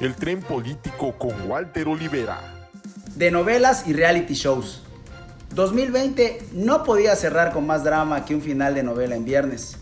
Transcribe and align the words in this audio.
El 0.00 0.14
tren 0.14 0.40
político 0.42 1.18
con 1.18 1.50
Walter 1.50 1.88
Olivera. 1.88 2.70
De 3.16 3.32
novelas 3.32 3.88
y 3.88 3.92
reality 3.92 4.34
shows. 4.34 4.84
2020 5.56 6.50
no 6.52 6.84
podía 6.84 7.16
cerrar 7.16 7.52
con 7.52 7.66
más 7.66 7.82
drama 7.82 8.24
que 8.24 8.36
un 8.36 8.40
final 8.40 8.76
de 8.76 8.84
novela 8.84 9.16
en 9.16 9.24
viernes. 9.24 9.76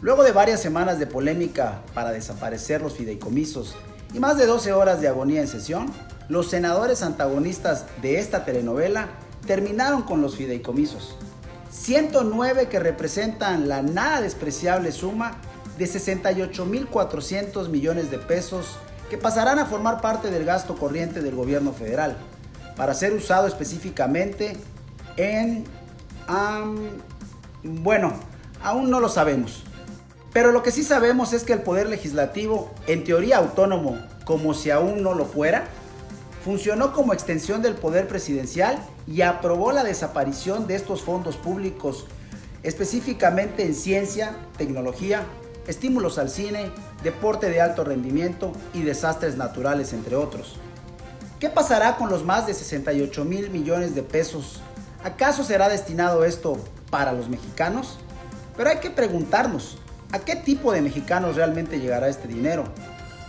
Luego 0.00 0.24
de 0.24 0.32
varias 0.32 0.62
semanas 0.62 0.98
de 0.98 1.06
polémica 1.06 1.82
para 1.92 2.12
desaparecer 2.12 2.80
los 2.80 2.94
fideicomisos 2.94 3.76
y 4.14 4.20
más 4.20 4.38
de 4.38 4.46
12 4.46 4.72
horas 4.72 5.02
de 5.02 5.08
agonía 5.08 5.42
en 5.42 5.48
sesión, 5.48 5.92
los 6.30 6.48
senadores 6.48 7.02
antagonistas 7.02 7.84
de 8.00 8.20
esta 8.20 8.46
telenovela 8.46 9.08
terminaron 9.46 10.00
con 10.00 10.22
los 10.22 10.36
fideicomisos. 10.36 11.14
109 11.70 12.68
que 12.68 12.80
representan 12.80 13.68
la 13.68 13.82
nada 13.82 14.22
despreciable 14.22 14.92
suma 14.92 15.36
de 15.76 15.84
68.400 15.84 17.68
millones 17.68 18.10
de 18.10 18.18
pesos 18.18 18.78
que 19.10 19.18
pasarán 19.18 19.58
a 19.58 19.66
formar 19.66 20.00
parte 20.00 20.30
del 20.30 20.44
gasto 20.44 20.76
corriente 20.76 21.20
del 21.20 21.34
gobierno 21.34 21.72
federal 21.72 22.16
para 22.76 22.94
ser 22.94 23.12
usado 23.12 23.46
específicamente 23.46 24.56
en... 25.16 25.64
bueno, 27.62 28.12
aún 28.62 28.90
no 28.90 29.00
lo 29.00 29.08
sabemos. 29.08 29.64
Pero 30.32 30.52
lo 30.52 30.62
que 30.62 30.70
sí 30.70 30.84
sabemos 30.84 31.32
es 31.32 31.42
que 31.42 31.54
el 31.54 31.62
Poder 31.62 31.88
Legislativo, 31.88 32.70
en 32.86 33.02
teoría 33.02 33.38
autónomo, 33.38 33.98
como 34.24 34.54
si 34.54 34.70
aún 34.70 35.02
no 35.02 35.14
lo 35.14 35.24
fuera, 35.24 35.64
funcionó 36.44 36.92
como 36.92 37.12
extensión 37.12 37.62
del 37.62 37.74
poder 37.74 38.06
presidencial 38.06 38.78
y 39.06 39.22
aprobó 39.22 39.72
la 39.72 39.84
desaparición 39.84 40.66
de 40.66 40.76
estos 40.76 41.02
fondos 41.02 41.36
públicos, 41.36 42.06
específicamente 42.62 43.64
en 43.64 43.74
ciencia, 43.74 44.36
tecnología, 44.56 45.24
estímulos 45.68 46.18
al 46.18 46.30
cine, 46.30 46.72
deporte 47.04 47.48
de 47.48 47.60
alto 47.60 47.84
rendimiento 47.84 48.52
y 48.74 48.82
desastres 48.82 49.36
naturales, 49.36 49.92
entre 49.92 50.16
otros. 50.16 50.56
¿Qué 51.38 51.48
pasará 51.48 51.96
con 51.96 52.10
los 52.10 52.24
más 52.24 52.48
de 52.48 52.54
68 52.54 53.24
mil 53.24 53.50
millones 53.50 53.94
de 53.94 54.02
pesos? 54.02 54.60
¿Acaso 55.04 55.44
será 55.44 55.68
destinado 55.68 56.24
esto 56.24 56.58
para 56.90 57.12
los 57.12 57.28
mexicanos? 57.28 57.98
Pero 58.56 58.70
hay 58.70 58.78
que 58.78 58.90
preguntarnos, 58.90 59.78
¿a 60.10 60.18
qué 60.18 60.34
tipo 60.34 60.72
de 60.72 60.82
mexicanos 60.82 61.36
realmente 61.36 61.78
llegará 61.78 62.08
este 62.08 62.26
dinero? 62.26 62.64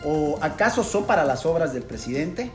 ¿O 0.04 0.40
acaso 0.42 0.84
son 0.84 1.04
para 1.04 1.26
las 1.26 1.46
obras 1.46 1.74
del 1.74 1.84
presidente? 1.84 2.52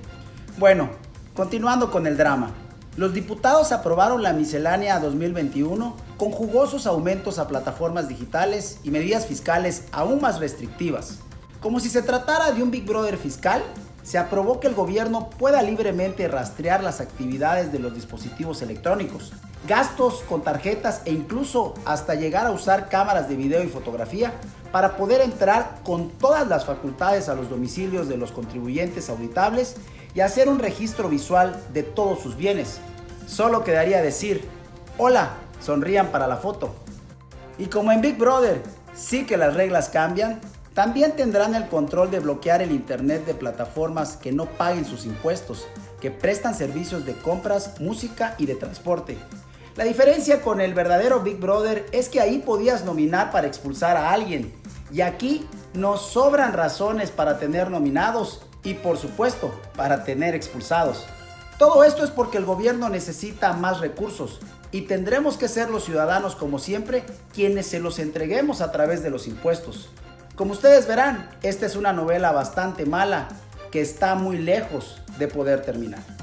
Bueno, 0.57 0.91
continuando 1.37 1.93
con 1.93 2.07
el 2.07 2.17
drama. 2.17 2.53
Los 2.97 3.13
diputados 3.13 3.71
aprobaron 3.71 4.23
la 4.23 4.33
miscelánea 4.33 4.99
2021 4.99 5.95
con 6.17 6.31
jugosos 6.31 6.87
aumentos 6.87 7.39
a 7.39 7.49
plataformas 7.49 8.09
digitales 8.09 8.79
y 8.83 8.91
medidas 8.91 9.27
fiscales 9.27 9.85
aún 9.93 10.21
más 10.21 10.39
restrictivas. 10.39 11.19
Como 11.61 11.81
si 11.81 11.89
se 11.89 12.03
tratara 12.03 12.53
de 12.53 12.63
un 12.63 12.71
Big 12.71 12.85
Brother 12.85 13.17
fiscal, 13.17 13.63
se 14.03 14.19
aprobó 14.19 14.61
que 14.61 14.67
el 14.67 14.75
gobierno 14.75 15.31
pueda 15.31 15.63
libremente 15.63 16.29
rastrear 16.29 16.83
las 16.83 17.01
actividades 17.01 17.73
de 17.73 17.79
los 17.79 17.95
dispositivos 17.95 18.61
electrónicos, 18.61 19.33
gastos 19.67 20.23
con 20.29 20.43
tarjetas 20.43 21.01
e 21.07 21.13
incluso 21.13 21.73
hasta 21.87 22.15
llegar 22.15 22.47
a 22.47 22.51
usar 22.51 22.91
cámaras 22.91 23.31
de 23.31 23.37
video 23.37 23.65
y 23.65 23.69
fotografía 23.69 24.35
para 24.73 24.97
poder 24.99 25.23
entrar 25.23 25.79
con 25.85 26.11
todas 26.11 26.47
las 26.49 26.67
facultades 26.67 27.31
a 27.31 27.35
los 27.35 27.49
domicilios 27.49 28.07
de 28.07 28.19
los 28.19 28.31
contribuyentes 28.31 29.09
auditables 29.09 29.77
y 30.15 30.21
hacer 30.21 30.51
un 30.51 30.59
registro 30.59 31.09
visual 31.09 31.59
de 31.73 31.83
todos 31.83 32.21
sus 32.21 32.37
bienes. 32.37 32.81
Solo 33.27 33.65
quedaría 33.65 34.03
decir, 34.03 34.47
hola, 34.99 35.31
sonrían 35.65 36.09
para 36.09 36.27
la 36.27 36.37
foto. 36.37 36.75
Y 37.59 37.67
como 37.67 37.93
en 37.93 38.01
Big 38.01 38.19
Brother 38.19 38.63
sí 38.95 39.27
que 39.27 39.37
las 39.37 39.55
reglas 39.55 39.89
cambian, 39.89 40.41
también 40.75 41.13
tendrán 41.17 41.55
el 41.55 41.69
control 41.69 42.11
de 42.11 42.21
bloquear 42.21 42.61
el 42.61 42.73
Internet 42.73 43.25
de 43.27 43.35
plataformas 43.35 44.17
que 44.17 44.33
no 44.33 44.47
paguen 44.47 44.85
sus 44.85 45.07
impuestos, 45.07 45.67
que 46.01 46.11
prestan 46.11 46.55
servicios 46.55 47.07
de 47.07 47.15
compras, 47.15 47.81
música 47.81 48.35
y 48.39 48.47
de 48.47 48.57
transporte. 48.57 49.17
La 49.77 49.85
diferencia 49.85 50.43
con 50.43 50.61
el 50.61 50.75
verdadero 50.75 51.21
Big 51.21 51.39
Brother 51.39 51.87
es 51.93 52.09
que 52.09 52.21
ahí 52.21 52.39
podías 52.39 52.85
nominar 52.85 53.31
para 53.31 53.47
expulsar 53.47 53.97
a 53.97 54.11
alguien. 54.11 54.53
Y 54.93 55.01
aquí 55.01 55.47
nos 55.73 56.03
sobran 56.03 56.53
razones 56.53 57.11
para 57.11 57.39
tener 57.39 57.71
nominados 57.71 58.43
y 58.63 58.75
por 58.75 58.99
supuesto 58.99 59.53
para 59.77 60.05
tener 60.05 60.35
expulsados. 60.35 61.05
Todo 61.59 61.85
esto 61.85 62.05
es 62.05 62.11
porque 62.11 62.39
el 62.39 62.45
gobierno 62.45 62.89
necesita 62.89 63.53
más 63.53 63.81
recursos 63.81 64.41
y 64.73 64.83
tendremos 64.83 65.37
que 65.37 65.47
ser 65.47 65.71
los 65.71 65.85
ciudadanos 65.85 66.35
como 66.35 66.59
siempre 66.59 67.05
quienes 67.33 67.67
se 67.67 67.79
los 67.79 68.01
entreguemos 68.01 68.61
a 68.61 68.73
través 68.73 69.03
de 69.05 69.11
los 69.11 69.29
impuestos. 69.29 69.91
Como 70.35 70.53
ustedes 70.53 70.89
verán, 70.89 71.31
esta 71.43 71.67
es 71.67 71.77
una 71.77 71.93
novela 71.93 72.33
bastante 72.33 72.87
mala 72.87 73.29
que 73.71 73.81
está 73.81 74.17
muy 74.17 74.39
lejos 74.39 75.01
de 75.19 75.29
poder 75.29 75.63
terminar. 75.63 76.14